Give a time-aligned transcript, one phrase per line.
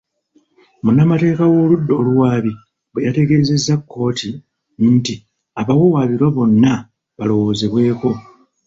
[0.83, 2.51] Munnamateeka w'oludda oluwaabi
[2.91, 4.29] bwe yategezezza kkooti
[4.93, 5.15] nti
[5.59, 6.73] abawawaabirwa bonna
[7.17, 8.09] balowoozebweko.